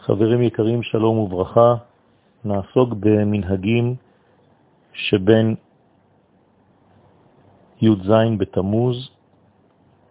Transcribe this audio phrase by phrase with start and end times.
[0.00, 1.74] חברים יקרים, שלום וברכה.
[2.44, 3.94] נעסוק במנהגים
[4.92, 5.54] שבין
[7.82, 9.10] י"ז בתמוז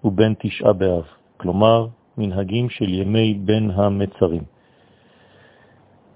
[0.03, 1.03] ובין תשעה באב,
[1.37, 1.87] כלומר
[2.17, 4.43] מנהגים של ימי בין המצרים.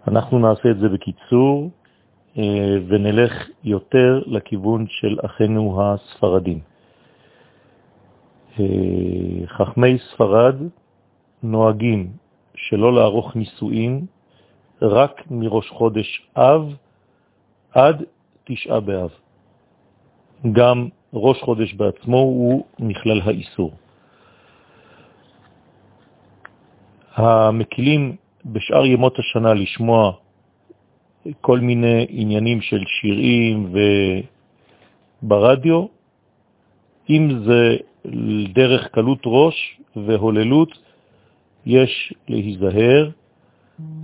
[0.08, 1.70] אנחנו נעשה את זה בקיצור
[2.38, 6.60] אה, ונלך יותר לכיוון של אחינו הספרדים.
[8.60, 10.56] אה, חכמי ספרד
[11.44, 12.12] נוהגים
[12.62, 14.06] שלא לערוך נישואין
[14.82, 16.76] רק מראש חודש אב
[17.72, 18.06] עד
[18.44, 19.10] תשעה באב.
[20.52, 23.72] גם ראש חודש בעצמו הוא נכלל האיסור.
[27.16, 30.12] המקילים בשאר ימות השנה לשמוע
[31.42, 33.74] כל מיני עניינים של שירים
[35.24, 35.86] וברדיו,
[37.10, 37.78] אם זה
[38.54, 40.91] דרך קלות ראש והוללות,
[41.66, 43.10] יש להיזהר,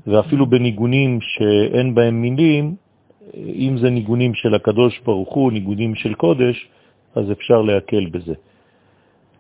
[0.08, 2.76] ואפילו בניגונים שאין בהם מילים,
[3.34, 6.68] אם זה ניגונים של הקדוש ברוך הוא, ניגונים של קודש,
[7.16, 8.34] אז אפשר להקל בזה.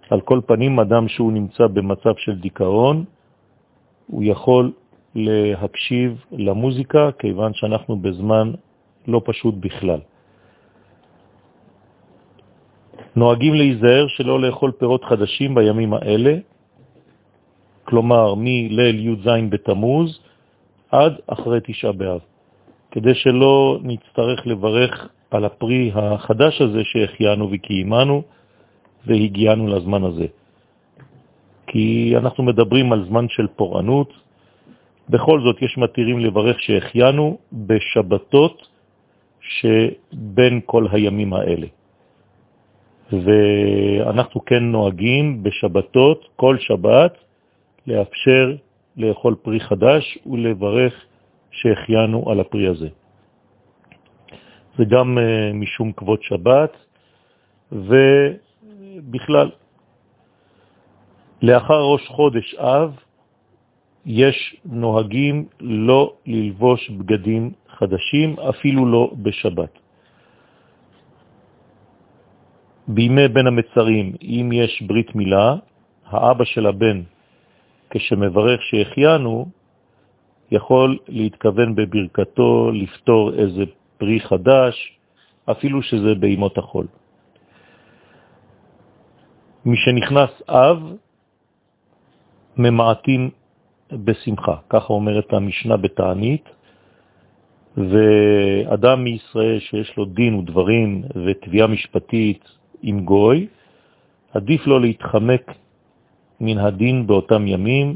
[0.09, 3.05] על כל פנים, אדם שהוא נמצא במצב של דיכאון,
[4.07, 4.71] הוא יכול
[5.15, 8.51] להקשיב למוזיקה, כיוון שאנחנו בזמן
[9.07, 9.99] לא פשוט בכלל.
[13.15, 16.33] נוהגים להיזהר שלא לאכול פירות חדשים בימים האלה,
[17.87, 20.19] כלומר מליל י"ז בתמוז
[20.91, 22.19] עד אחרי תשעה באב,
[22.91, 28.21] כדי שלא נצטרך לברך על הפרי החדש הזה שהחיינו וקיימנו
[29.05, 30.27] והגיענו לזמן הזה.
[31.67, 34.13] כי אנחנו מדברים על זמן של פורענות,
[35.09, 38.67] בכל זאת יש מתירים לברך שהחיינו בשבתות
[39.39, 41.67] שבין כל הימים האלה.
[43.11, 47.26] ואנחנו כן נוהגים בשבתות, כל שבת,
[47.87, 48.55] לאפשר
[48.97, 50.93] לאכול פרי חדש ולברך
[51.51, 52.89] שהחיינו על הפרי הזה.
[54.77, 56.77] זה גם uh, משום כבוד שבת,
[57.71, 59.51] ובכלל,
[61.41, 62.95] לאחר ראש חודש אב,
[64.05, 69.79] יש נוהגים לא ללבוש בגדים חדשים, אפילו לא בשבת.
[72.87, 75.55] בימי בין המצרים, אם יש ברית מילה,
[76.05, 77.01] האבא של הבן
[77.89, 79.45] כשמברך שהחיינו,
[80.51, 83.63] יכול להתכוון בברכתו לפתור איזה
[83.97, 84.97] פרי חדש,
[85.51, 86.87] אפילו שזה בימות החול.
[89.65, 90.93] משנכנס אב,
[92.57, 93.29] ממעטים
[93.91, 96.49] בשמחה, ככה אומרת המשנה בתענית,
[97.77, 102.43] ואדם מישראל שיש לו דין ודברים ותביעה משפטית
[102.81, 103.47] עם גוי,
[104.33, 105.51] עדיף לו להתחמק
[106.41, 107.95] מן הדין באותם ימים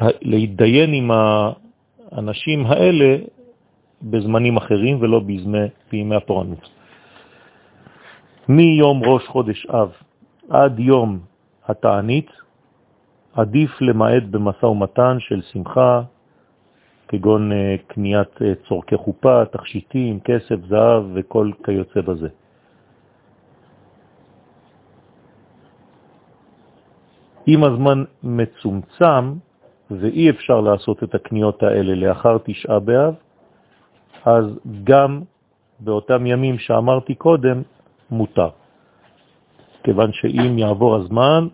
[0.00, 3.16] ולהתדיין עם האנשים האלה
[4.02, 6.68] בזמנים אחרים ולא בזמי, בימי הפורענות.
[8.48, 9.92] מיום ראש חודש אב
[10.50, 11.18] עד יום
[11.66, 12.30] התענית
[13.34, 16.02] עדיף למעט במשא ומתן של שמחה,
[17.08, 22.28] כגון אה, קניית אה, צורכי חופה, תכשיטים, כסף, זהב וכל כיוצא בזה.
[27.48, 29.32] אם הזמן מצומצם
[29.90, 33.14] ואי אפשר לעשות את הקניות האלה לאחר תשעה באב,
[34.24, 34.44] אז
[34.84, 35.20] גם
[35.80, 37.62] באותם ימים שאמרתי קודם
[38.10, 38.48] מותר.
[39.84, 41.48] כיוון שאם יעבור הזמן,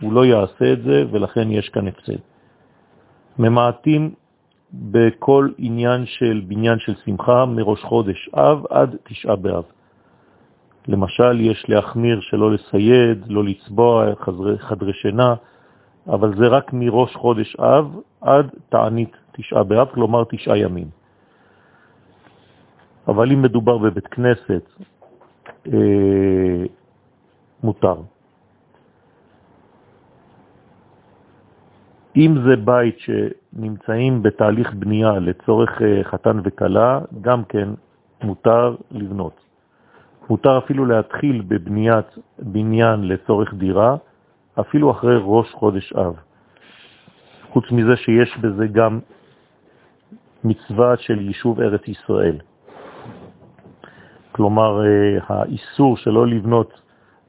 [0.00, 2.20] הוא לא יעשה את זה, ולכן יש כאן הפסד.
[3.38, 4.14] ממעטים
[4.72, 9.64] בכל עניין של בניין של שמחה מראש חודש אב עד תשעה באב.
[10.88, 15.34] למשל, יש להחמיר שלא לסייד, לא לצבוע חדרי, חדרי שינה,
[16.08, 20.88] אבל זה רק מראש חודש אב עד תענית תשעה באב, כלומר תשעה ימים.
[23.08, 24.64] אבל אם מדובר בבית כנסת,
[25.66, 26.64] אה,
[27.62, 27.96] מותר.
[32.16, 37.68] אם זה בית שנמצאים בתהליך בנייה לצורך אה, חתן וקלה, גם כן
[38.22, 39.47] מותר לבנות.
[40.30, 42.06] מותר אפילו להתחיל בבניית
[42.38, 43.96] בניין לצורך דירה,
[44.60, 46.14] אפילו אחרי ראש חודש אב.
[47.52, 49.00] חוץ מזה שיש בזה גם
[50.44, 52.38] מצווה של יישוב ארץ ישראל.
[54.32, 56.80] כלומר, אה, האיסור שלא לבנות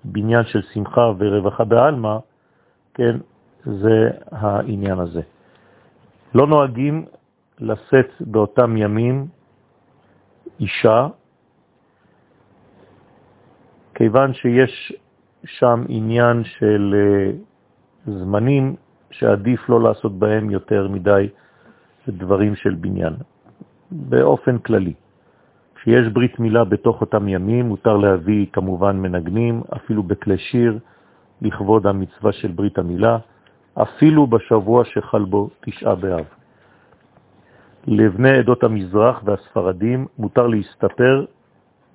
[0.03, 2.17] בניין של שמחה ורווחה בעלמא,
[2.93, 3.17] כן,
[3.65, 5.21] זה העניין הזה.
[6.35, 7.05] לא נוהגים
[7.59, 9.27] לשאת באותם ימים
[10.59, 11.07] אישה
[13.99, 14.93] כיוון שיש
[15.45, 17.31] שם עניין של אה,
[18.05, 18.75] זמנים
[19.11, 21.29] שעדיף לא לעשות בהם יותר מדי
[22.07, 23.13] דברים של בניין,
[23.91, 24.93] באופן כללי.
[25.75, 30.79] כשיש ברית מילה בתוך אותם ימים, מותר להביא כמובן מנגנים, אפילו בכלי שיר,
[31.41, 33.17] לכבוד המצווה של ברית המילה,
[33.81, 36.25] אפילו בשבוע שחל בו תשעה באב.
[37.87, 41.25] לבני עדות המזרח והספרדים מותר להסתפר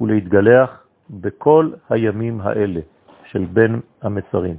[0.01, 2.81] ולהתגלח בכל הימים האלה
[3.25, 4.57] של בין המצרים.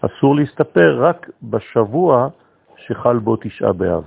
[0.00, 2.28] אסור להסתפר רק בשבוע
[2.76, 4.04] שחל בו תשעה באב.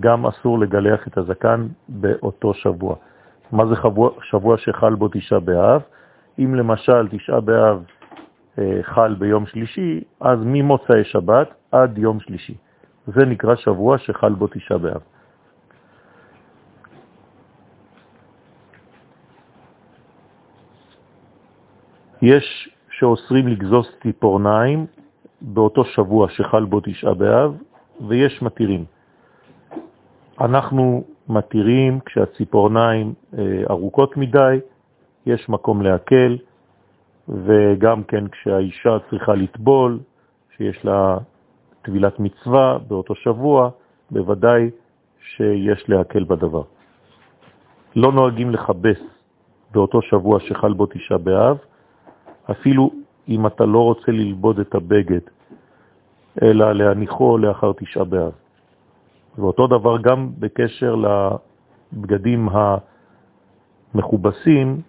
[0.00, 2.96] גם אסור לגלח את הזקן באותו שבוע.
[3.52, 5.82] מה זה שבוע, שבוע שחל בו תשעה באב?
[6.38, 7.84] אם למשל תשעה באב
[8.58, 12.54] אה, חל ביום שלישי, אז ממוצאי שבת עד יום שלישי.
[13.06, 15.00] זה נקרא שבוע שחל בו תשעה באב.
[22.22, 24.86] יש שאוסרים לגזוס ציפורניים
[25.40, 27.56] באותו שבוע שחל בו תשעה באב,
[28.08, 28.84] ויש מתירים.
[30.40, 34.58] אנחנו מתירים כשהציפורניים אה, ארוכות מדי,
[35.26, 36.38] יש מקום להקל,
[37.28, 39.98] וגם כן כשהאישה צריכה לטבול,
[40.56, 41.18] שיש לה
[41.82, 43.70] טבילת מצווה באותו שבוע,
[44.10, 44.70] בוודאי
[45.20, 46.62] שיש להקל בדבר.
[47.96, 49.00] לא נוהגים לחבס
[49.72, 51.58] באותו שבוע שחל בו תשעה באב,
[52.50, 52.90] אפילו
[53.28, 55.20] אם אתה לא רוצה ללבוד את הבגד,
[56.42, 58.32] אלא להניחו לאחר תשעה באב.
[59.38, 62.48] ואותו דבר גם בקשר לבגדים
[63.94, 64.80] המכובסים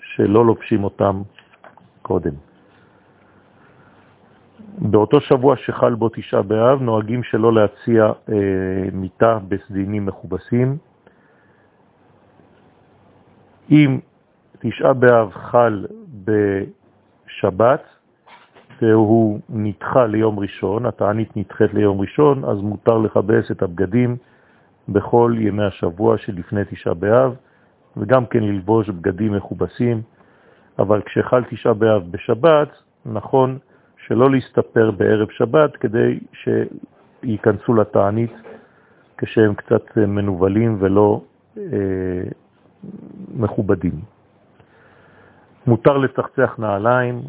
[0.00, 1.22] שלא לובשים אותם
[2.02, 2.34] קודם.
[4.78, 8.34] באותו שבוע שחל בו תשעה באב נוהגים שלא להציע אה,
[8.92, 10.76] מיטה בסדינים מכובסים.
[13.70, 13.98] אם
[14.58, 15.86] תשעה באב חל
[17.34, 17.82] בשבת,
[18.82, 24.16] והוא נדחה ליום ראשון, התענית נדחית ליום ראשון, אז מותר לכבס את הבגדים
[24.88, 27.34] בכל ימי השבוע שלפני תשעה באב,
[27.96, 30.02] וגם כן ללבוש בגדים מכובסים,
[30.78, 32.68] אבל כשחל תשעה באב בשבת,
[33.06, 33.58] נכון
[34.06, 38.32] שלא להסתפר בערב שבת כדי שייכנסו לתענית
[39.18, 41.20] כשהם קצת מנובלים ולא
[41.58, 41.62] אה,
[43.34, 44.13] מכובדים.
[45.66, 47.22] מותר לצחצח נעליים,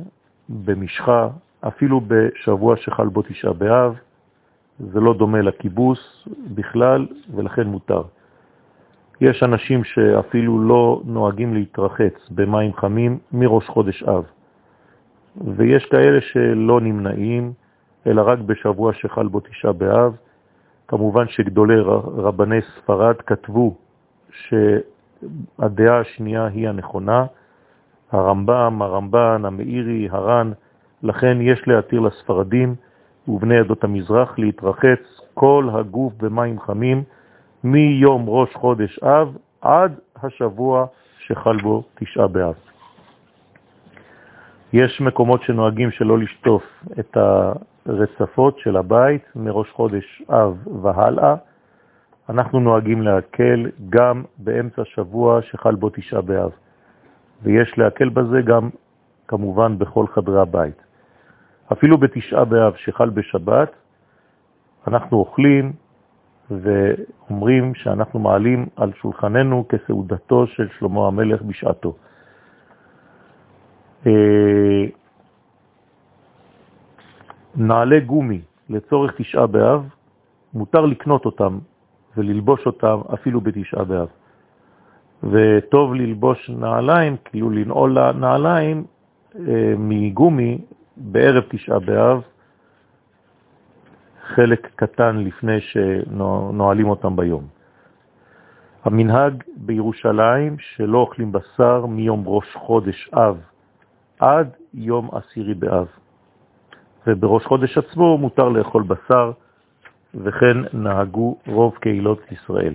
[0.50, 1.30] במשחה,
[1.68, 3.96] אפילו בשבוע שחל בו תשעה באב,
[4.80, 8.02] זה לא דומה לכיבוס בכלל, ולכן מותר.
[9.22, 14.24] יש אנשים שאפילו לא נוהגים להתרחץ במים חמים מראש חודש אב,
[15.56, 17.54] ויש כאלה שלא נמנעים,
[18.08, 20.16] אלא רק בשבוע שחל בו תשעה באב.
[20.88, 21.80] כמובן שגדולי
[22.18, 23.76] רבני ספרד כתבו
[24.32, 27.26] שהדעה השנייה היא הנכונה,
[28.12, 30.52] הרמב"ם, הרמב"ן, המאירי, הר"ן,
[31.04, 32.76] לכן יש להתיר לספרדים
[33.28, 35.00] ובני עדות המזרח להתרחץ
[35.34, 37.04] כל הגוף במים חמים
[37.64, 40.86] מיום ראש חודש אב עד השבוע
[41.20, 42.54] שחל בו תשעה באב.
[44.74, 46.64] יש מקומות שנוהגים שלא לשטוף
[47.00, 47.18] את
[47.86, 51.36] הרצפות של הבית מראש חודש אב והלאה.
[52.30, 56.52] אנחנו נוהגים להקל גם באמצע שבוע שחל בו תשעה באב.
[57.46, 58.70] ויש להקל בזה גם
[59.28, 60.82] כמובן בכל חדרי הבית.
[61.72, 63.72] אפילו בתשעה באב שחל בשבת,
[64.88, 65.74] אנחנו אוכלים
[66.52, 71.96] ואומרים שאנחנו מעלים על שולחננו כסעודתו של שלמה המלך בשעתו.
[74.08, 74.86] אה,
[77.56, 79.90] נעלי גומי לצורך תשעה באב,
[80.54, 81.60] מותר לקנות אותם
[82.18, 84.08] וללבוש אותם אפילו בתשעה באב.
[85.32, 88.84] וטוב ללבוש נעליים, כאילו לנעול נעליים
[89.36, 90.58] אה, מגומי
[90.98, 92.22] בערב תשעה באב,
[94.36, 97.48] חלק קטן לפני שנועלים אותם ביום.
[98.84, 103.40] המנהג בירושלים שלא אוכלים בשר מיום ראש חודש אב
[104.20, 105.88] עד יום עשירי באב.
[107.08, 109.32] ובראש חודש עצמו מותר לאכול בשר,
[110.16, 112.74] וכן נהגו רוב קהילות ישראל.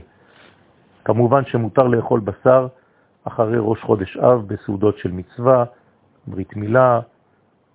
[1.04, 2.66] כמובן שמותר לאכול בשר
[3.25, 5.64] אחרי ראש חודש אב בסעודות של מצווה,
[6.26, 7.00] ברית מילה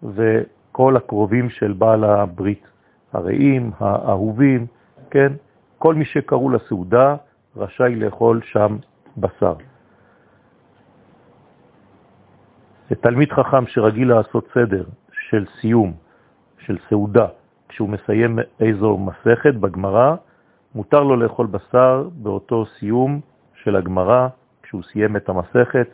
[0.04, 2.68] וכל הקרובים של בעל הברית,
[3.14, 4.66] הרעים, האהובים,
[5.12, 5.34] כן?
[5.78, 7.16] כל מי שקראו לסעודה
[7.58, 8.78] רשאי לאכול שם
[9.18, 9.54] בשר.
[13.02, 15.94] תלמיד חכם שרגיל לעשות סדר של סיום,
[16.60, 17.28] של סעודה,
[17.70, 20.16] כשהוא מסיים איזו מסכת בגמרא,
[20.76, 23.20] מותר לו לאכול בשר באותו סיום
[23.64, 24.28] של הגמרא,
[24.64, 25.88] כשהוא סיים את המסכת,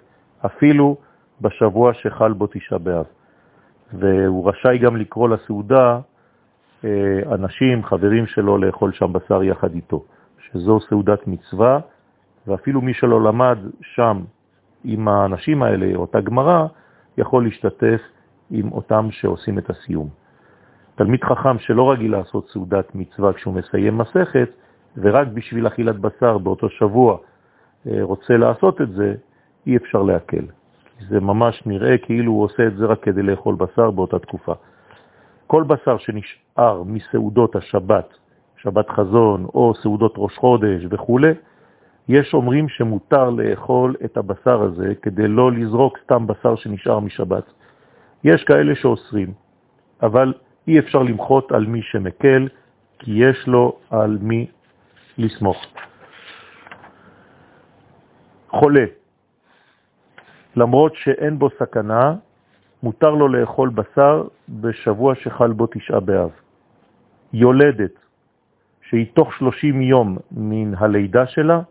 [0.45, 0.97] אפילו
[1.41, 3.05] בשבוע שחל בו תשעה באב.
[3.93, 5.99] והוא רשאי גם לקרוא לסעודה
[7.31, 10.03] אנשים, חברים שלו, לאכול שם בשר יחד איתו,
[10.39, 11.79] שזו סעודת מצווה,
[12.47, 14.19] ואפילו מי שלא למד שם
[14.83, 16.65] עם האנשים האלה, אותה גמרא,
[17.17, 18.01] יכול להשתתף
[18.51, 20.09] עם אותם שעושים את הסיום.
[20.95, 24.49] תלמיד חכם שלא רגיל לעשות סעודת מצווה כשהוא מסיים מסכת,
[24.97, 27.17] ורק בשביל אכילת בשר באותו שבוע
[27.87, 29.15] אה, רוצה לעשות את זה,
[29.67, 30.45] אי אפשר להקל.
[31.09, 34.53] זה ממש נראה כאילו הוא עושה את זה רק כדי לאכול בשר באותה תקופה.
[35.47, 38.13] כל בשר שנשאר מסעודות השבת,
[38.57, 41.19] שבת חזון או סעודות ראש חודש וכו',
[42.07, 47.43] יש אומרים שמותר לאכול את הבשר הזה כדי לא לזרוק סתם בשר שנשאר משבת.
[48.23, 49.33] יש כאלה שאוסרים,
[50.01, 50.33] אבל
[50.67, 52.47] אי אפשר למחות על מי שמקל,
[52.99, 54.47] כי יש לו על מי
[55.21, 55.65] לסמוך.
[58.49, 58.85] חולה,
[60.55, 62.15] למרות שאין בו סכנה,
[62.83, 66.29] מותר לו לאכול בשר בשבוע שחל בו תשעה באב.
[67.33, 67.91] יולדת,
[68.81, 71.61] שהיא תוך 30 יום מן הלידה שלה,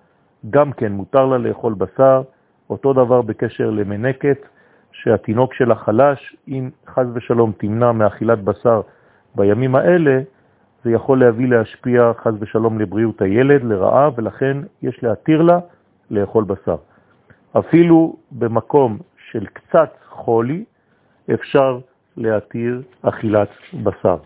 [0.51, 2.23] גם כן מותר לה לאכול בשר,
[2.71, 4.39] אותו דבר בקשר למנקת,
[4.93, 8.81] שהתינוק שלה חלש, אם חז ושלום תמנע מאכילת בשר
[9.35, 10.21] בימים האלה,
[10.85, 15.59] זה יכול להביא להשפיע חז ושלום לבריאות הילד, לרעה, ולכן יש להתיר לה
[16.11, 16.77] לאכול בשר.
[17.59, 18.99] אפילו במקום
[19.31, 20.65] של קצת חולי
[21.35, 21.79] אפשר
[22.17, 23.49] להתיר אכילת
[23.83, 24.17] בשר.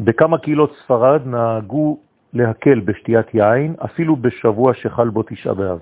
[0.00, 1.98] בכמה קהילות ספרד נהגו
[2.32, 5.78] להקל בשתיית יין, אפילו בשבוע שחל בו תשעה באב.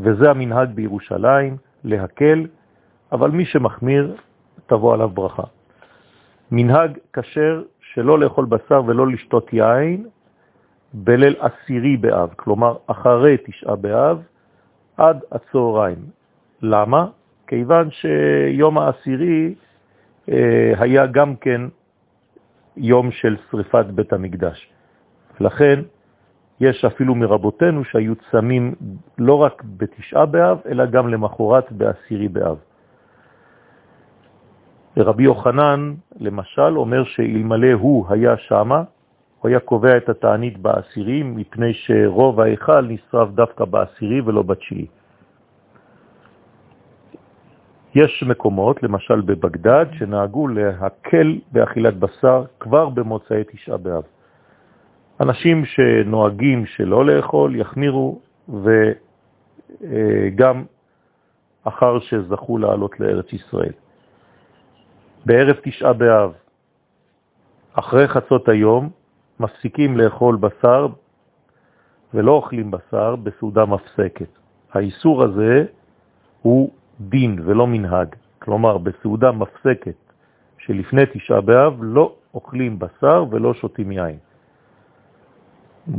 [0.00, 2.46] וזה המנהג בירושלים, להקל,
[3.12, 4.16] אבל מי שמחמיר,
[4.66, 5.42] תבוא עליו ברכה.
[6.50, 7.62] מנהג כשר
[7.94, 10.06] שלא לאכול בשר ולא לשתות יין
[10.94, 14.22] בליל עשירי באב, כלומר אחרי תשעה באב,
[14.96, 15.98] עד הצהריים.
[16.62, 17.06] למה?
[17.46, 19.54] כיוון שיום העשירי
[20.28, 21.60] אה, היה גם כן
[22.76, 24.70] יום של שריפת בית המקדש.
[25.40, 25.80] לכן
[26.60, 28.74] יש אפילו מרבותינו שהיו צמים
[29.18, 32.56] לא רק בתשעה באב, אלא גם למחרת בעשירי באב.
[34.96, 38.82] רבי יוחנן, למשל, אומר שאלמלא הוא היה שמה,
[39.40, 44.86] הוא היה קובע את התענית בעשירי, מפני שרוב ההיכל נשרף דווקא בעשירי ולא בתשיעי.
[47.94, 54.02] יש מקומות, למשל בבגדד, שנהגו להקל באכילת בשר כבר במוצאי תשעה באב.
[55.20, 58.20] אנשים שנוהגים שלא לאכול יחמירו,
[59.80, 60.64] וגם
[61.64, 63.72] אחר שזכו לעלות לארץ ישראל.
[65.26, 66.32] בערב תשעה באב,
[67.74, 68.90] אחרי חצות היום,
[69.40, 70.86] מפסיקים לאכול בשר
[72.14, 74.28] ולא אוכלים בשר בסעודה מפסקת.
[74.72, 75.64] האיסור הזה
[76.42, 78.08] הוא דין ולא מנהג.
[78.38, 79.94] כלומר, בסעודה מפסקת
[80.58, 84.18] שלפני תשעה באב לא אוכלים בשר ולא שותים יין.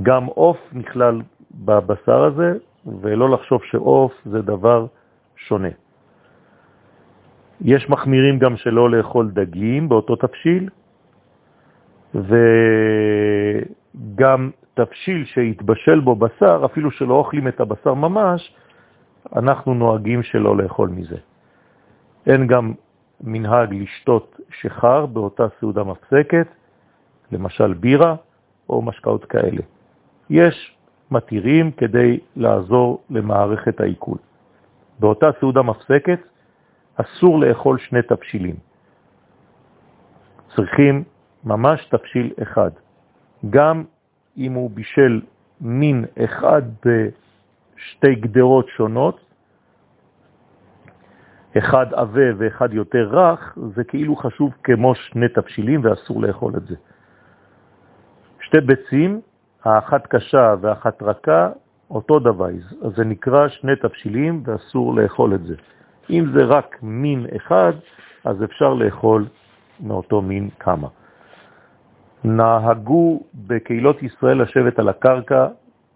[0.01, 2.53] גם אוף נכלל בבשר הזה,
[3.01, 4.85] ולא לחשוב שאוף זה דבר
[5.35, 5.69] שונה.
[7.63, 10.69] יש מחמירים גם שלא לאכול דגים באותו תפשיל,
[13.95, 18.55] וגם תפשיל שהתבשל בו בשר, אפילו שלא אוכלים את הבשר ממש,
[19.35, 21.17] אנחנו נוהגים שלא לאכול מזה.
[22.27, 22.73] אין גם
[23.21, 26.47] מנהג לשתות שחר באותה סעודה מפסקת,
[27.31, 28.15] למשל בירה
[28.69, 29.61] או משקאות כאלה.
[30.29, 30.77] יש
[31.11, 34.17] מתירים כדי לעזור למערכת העיכול.
[34.99, 36.19] באותה סעודה מפסקת
[36.95, 38.55] אסור לאכול שני תפשילים.
[40.55, 41.03] צריכים
[41.43, 42.71] ממש תפשיל אחד.
[43.49, 43.83] גם
[44.37, 45.21] אם הוא בישל
[45.61, 49.19] מין אחד בשתי גדרות שונות,
[51.57, 56.75] אחד עבה ואחד יותר רך, זה כאילו חשוב כמו שני תפשילים ואסור לאכול את זה.
[58.41, 59.21] שתי ביצים,
[59.63, 61.49] האחת קשה והאחת רכה,
[61.89, 62.49] אותו דבר,
[62.95, 65.55] זה נקרא שני תפשילים ואסור לאכול את זה.
[66.09, 67.73] אם זה רק מין אחד,
[68.23, 69.25] אז אפשר לאכול
[69.79, 70.87] מאותו מין כמה.
[72.23, 75.47] נהגו בקהילות ישראל לשבת על הקרקע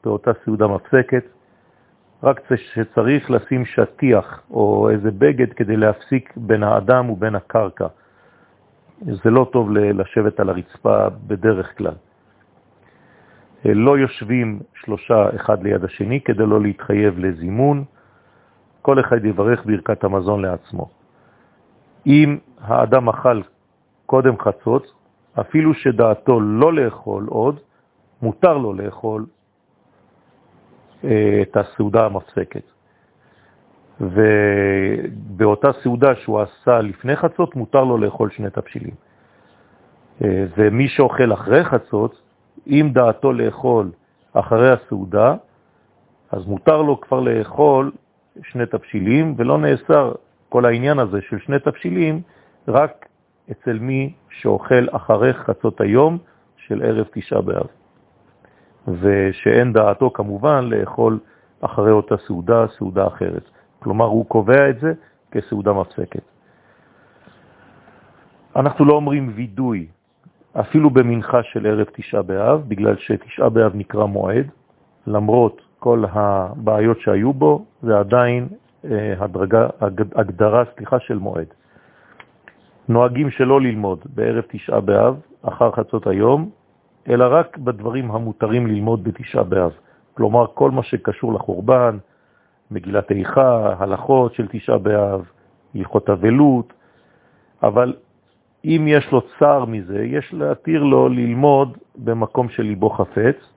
[0.03, 1.23] באותה סעודה מפסקת,
[2.23, 7.87] רק שצריך לשים שטיח או איזה בגד כדי להפסיק בין האדם ובין הקרקע.
[9.01, 11.93] זה לא טוב לשבת על הרצפה בדרך כלל.
[13.65, 17.83] לא יושבים שלושה אחד ליד השני כדי לא להתחייב לזימון,
[18.87, 20.89] כל אחד יברך ברכת המזון לעצמו.
[22.05, 23.41] אם האדם אכל
[24.05, 24.93] קודם חצות,
[25.39, 27.59] אפילו שדעתו לא לאכול עוד,
[28.21, 29.25] מותר לו לאכול
[31.03, 32.63] אה, את הסעודה המפסקת.
[34.01, 38.95] ובאותה סעודה שהוא עשה לפני חצות, מותר לו לאכול שני תבשילים.
[40.23, 42.21] אה, ומי שאוכל אחרי חצות,
[42.67, 43.91] אם דעתו לאכול
[44.33, 45.35] אחרי הסעודה,
[46.31, 47.91] אז מותר לו כבר לאכול
[48.43, 50.13] שני תפשילים, ולא נאסר
[50.49, 52.21] כל העניין הזה של שני תפשילים
[52.67, 53.05] רק
[53.51, 56.17] אצל מי שאוכל אחרי חצות היום
[56.57, 57.67] של ערב תשעה באב.
[58.87, 61.19] ושאין דעתו כמובן לאכול
[61.61, 63.49] אחרי אותה סעודה, סעודה אחרת.
[63.79, 64.93] כלומר, הוא קובע את זה
[65.31, 66.23] כסעודה מפסקת.
[68.55, 69.87] אנחנו לא אומרים וידוי,
[70.59, 74.47] אפילו במנחה של ערב תשעה באב, בגלל שתשעה באב נקרא מועד,
[75.07, 78.47] למרות כל הבעיות שהיו בו, זה עדיין
[78.85, 79.67] אה, הדרגה,
[80.15, 81.47] הגדרה, סליחה, של מועד.
[82.89, 86.49] נוהגים שלא ללמוד בערב תשעה באב, אחר חצות היום,
[87.09, 89.71] אלא רק בדברים המותרים ללמוד בתשעה באב.
[90.13, 91.97] כלומר, כל מה שקשור לחורבן,
[92.71, 95.29] מגילת איכה, הלכות של תשעה באב,
[95.75, 96.73] הלכות אבלות,
[97.63, 97.93] אבל
[98.65, 103.56] אם יש לו צער מזה, יש להתיר לו ללמוד במקום של ליבו חפץ.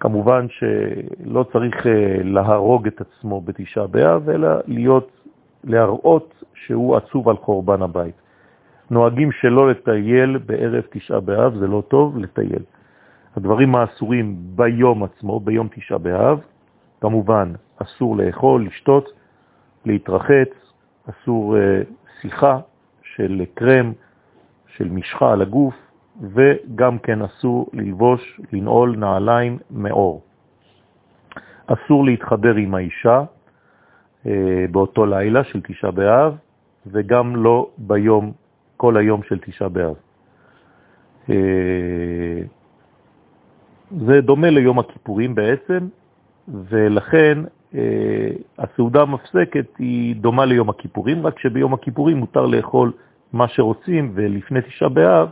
[0.00, 1.92] כמובן שלא צריך אה,
[2.24, 5.10] להרוג את עצמו בתשעה באב, אלא להיות,
[5.64, 8.14] להראות שהוא עצוב על חורבן הבית.
[8.90, 12.62] נוהגים שלא לטייל בערב תשעה באב, זה לא טוב לטייל.
[13.36, 16.40] הדברים האסורים ביום עצמו, ביום תשעה באב,
[17.00, 17.52] כמובן
[17.82, 19.08] אסור לאכול, לשתות,
[19.84, 20.48] להתרחץ,
[21.10, 21.60] אסור uh,
[22.20, 22.58] שיחה
[23.02, 23.92] של קרם,
[24.76, 25.74] של משחה על הגוף,
[26.20, 30.22] וגם כן אסור ללבוש, לנעול נעליים מאור.
[31.66, 33.22] אסור להתחבר עם האישה
[34.24, 34.28] uh,
[34.70, 36.36] באותו לילה של תשעה באב,
[36.86, 38.32] וגם לא ביום
[38.76, 39.94] כל היום של תשעה באב.
[41.30, 42.42] אה,
[44.06, 45.88] זה דומה ליום הכיפורים בעצם,
[46.48, 47.38] ולכן
[47.74, 52.92] אה, הסעודה המפסקת היא דומה ליום הכיפורים, רק שביום הכיפורים מותר לאכול
[53.32, 55.28] מה שרוצים, ולפני תשעה באב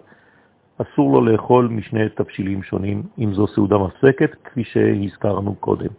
[0.78, 5.90] אסור לו לאכול משני תבשילים שונים, אם זו סעודה מפסקת, כפי שהזכרנו קודם.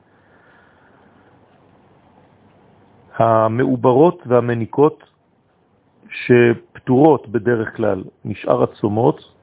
[3.17, 5.03] המעוברות והמניקות
[6.09, 9.33] שפטורות בדרך כלל משאר הצומות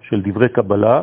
[0.00, 1.02] של דברי קבלה,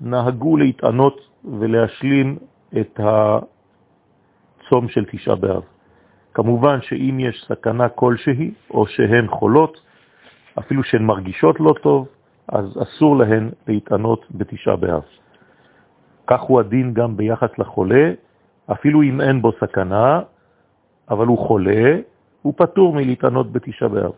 [0.00, 2.38] נהגו להתענות ולהשלים
[2.80, 5.62] את הצום של תשעה באב.
[6.34, 9.80] כמובן שאם יש סכנה כלשהי, או שהן חולות,
[10.58, 12.08] אפילו שהן מרגישות לא טוב,
[12.48, 15.02] אז אסור להן להתענות בתשעה באב.
[16.26, 18.12] כך הוא הדין גם ביחס לחולה,
[18.72, 20.20] אפילו אם אין בו סכנה,
[21.10, 21.98] אבל הוא חולה,
[22.42, 24.12] הוא פטור מלהתענות בתשעה באב.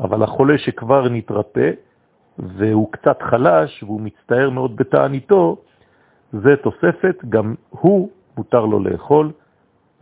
[0.00, 1.70] אבל החולה שכבר נתרפא
[2.38, 5.56] והוא קצת חלש והוא מצטער מאוד בתעניתו,
[6.32, 9.32] זה תוספת, גם הוא מותר לו לאכול,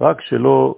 [0.01, 0.75] רק שלא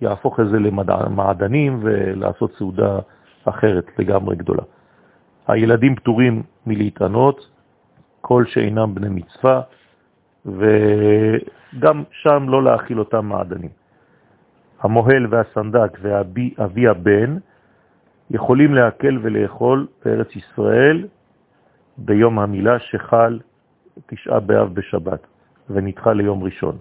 [0.00, 2.98] יהפוך את זה למעדנים ולעשות סעודה
[3.44, 4.62] אחרת לגמרי גדולה.
[5.46, 7.50] הילדים פטורים מלהתענות,
[8.20, 9.60] כל שאינם בני מצווה,
[10.46, 13.70] וגם שם לא להאכיל אותם מעדנים.
[14.80, 17.36] המוהל והסנדק ואבי הבן
[18.30, 21.06] יכולים להקל ולאכול בארץ ישראל
[21.98, 23.38] ביום המילה שחל
[24.06, 25.26] תשעה באב בשבת
[25.70, 26.78] ונדחה ליום ראשון.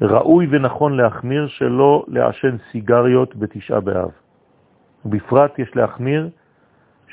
[0.00, 4.10] ראוי ונכון להחמיר שלא לעשן סיגריות בתשעה באב.
[5.04, 6.30] בפרט יש להחמיר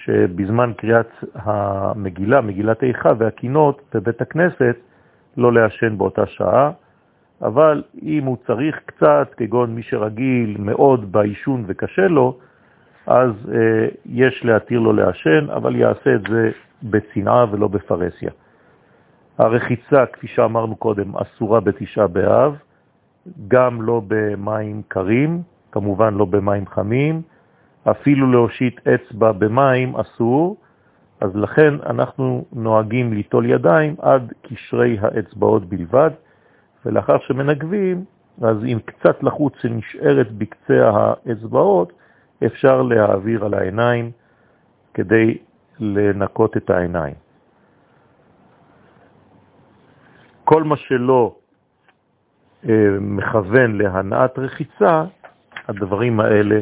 [0.03, 4.75] שבזמן קריאת המגילה, מגילת איכה והקינות בבית הכנסת,
[5.37, 6.71] לא לעשן באותה שעה,
[7.41, 12.37] אבל אם הוא צריך קצת, כגון מי שרגיל מאוד באישון וקשה לו,
[13.07, 16.51] אז אה, יש להתיר לו לעשן, אבל יעשה את זה
[16.83, 18.31] בצנעה ולא בפרסיה.
[19.37, 22.55] הרחיצה, כפי שאמרנו קודם, אסורה בתשעה באב,
[23.47, 27.21] גם לא במים קרים, כמובן לא במים חמים,
[27.91, 30.57] אפילו להושיט אצבע במים אסור,
[31.21, 36.11] אז לכן אנחנו נוהגים ליטול ידיים עד קשרי האצבעות בלבד,
[36.85, 38.05] ולאחר שמנגבים,
[38.41, 41.93] אז אם קצת לחוץ שנשארת בקצה האצבעות,
[42.45, 44.11] אפשר להעביר על העיניים
[44.93, 45.37] כדי
[45.79, 47.15] לנקות את העיניים.
[50.43, 51.35] כל מה שלא
[52.69, 55.05] אה, מכוון להנעת רחיצה,
[55.67, 56.59] הדברים האלה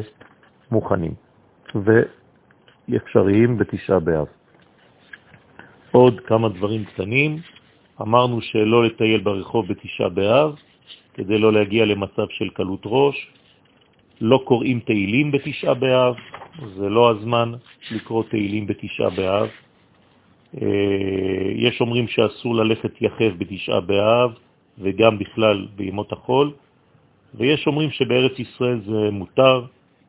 [0.70, 1.14] מוכנים
[1.74, 4.26] ואפשריים בתשעה באב.
[5.90, 7.38] עוד כמה דברים קטנים.
[8.00, 10.54] אמרנו שלא לטייל ברחוב בתשעה באב,
[11.14, 13.16] כדי לא להגיע למצב של קלות ראש.
[14.20, 16.14] לא קוראים תהילים בתשעה באב,
[16.76, 17.52] זה לא הזמן
[17.90, 19.48] לקרוא תהילים בתשעה באב.
[20.62, 24.30] אה, יש אומרים שאסור ללכת יחף בתשעה באב
[24.78, 26.52] וגם בכלל בימות החול,
[27.34, 29.64] ויש אומרים שבארץ ישראל זה מותר,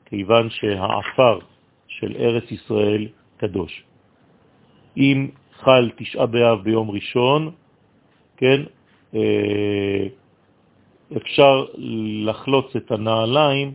[0.10, 1.40] כיוון שהעפר
[1.88, 3.84] של ארץ ישראל קדוש.
[4.98, 5.28] אם
[5.60, 7.52] חל תשעה באב ביום ראשון,
[8.38, 8.62] כן,
[9.16, 10.08] אה,
[11.18, 11.66] אפשר
[12.26, 13.72] לחלוץ את הנעליים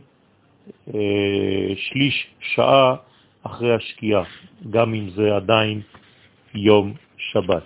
[0.87, 2.95] אה, שליש שעה
[3.43, 4.23] אחרי השקיעה,
[4.69, 5.81] גם אם זה עדיין
[6.55, 7.63] יום שבת.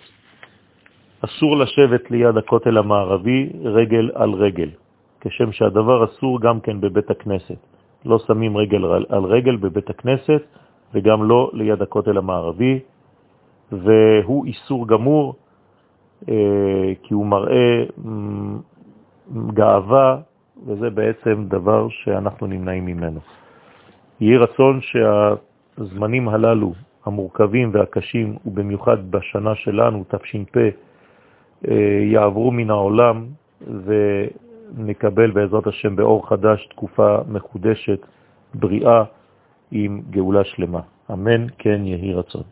[1.21, 4.69] אסור לשבת ליד הכותל המערבי רגל על רגל,
[5.21, 7.76] כשם שהדבר אסור גם כן בבית הכנסת.
[8.05, 10.41] לא שמים רגל על רגל בבית הכנסת
[10.93, 12.79] וגם לא ליד הכותל המערבי,
[13.71, 15.35] והוא איסור גמור,
[16.29, 17.83] אה, כי הוא מראה
[19.53, 20.17] גאווה,
[20.67, 23.19] וזה בעצם דבר שאנחנו נמנעים ממנו.
[24.19, 26.73] יהי רצון שהזמנים הללו,
[27.05, 30.57] המורכבים והקשים, ובמיוחד בשנה שלנו, תש"פ,
[31.67, 31.73] אה,
[32.11, 33.25] יעברו מן העולם
[34.75, 37.99] ונקבל בעזרת השם באור חדש תקופה מחודשת,
[38.53, 39.03] בריאה,
[39.71, 40.79] עם גאולה שלמה.
[41.11, 42.43] אמן כן יהי רצון.